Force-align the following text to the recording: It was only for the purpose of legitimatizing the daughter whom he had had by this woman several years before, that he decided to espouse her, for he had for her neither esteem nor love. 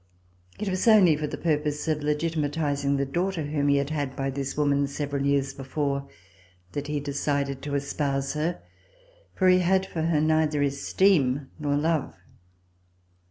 It 0.57 0.67
was 0.67 0.87
only 0.87 1.15
for 1.15 1.27
the 1.27 1.37
purpose 1.37 1.87
of 1.87 1.99
legitimatizing 2.01 2.97
the 2.97 3.05
daughter 3.05 3.43
whom 3.43 3.67
he 3.67 3.75
had 3.77 3.91
had 3.91 4.15
by 4.15 4.31
this 4.31 4.57
woman 4.57 4.87
several 4.87 5.23
years 5.23 5.53
before, 5.53 6.07
that 6.71 6.87
he 6.87 6.99
decided 6.99 7.61
to 7.61 7.75
espouse 7.75 8.33
her, 8.33 8.63
for 9.35 9.47
he 9.47 9.59
had 9.59 9.85
for 9.85 10.01
her 10.01 10.19
neither 10.19 10.63
esteem 10.63 11.51
nor 11.59 11.75
love. 11.75 12.15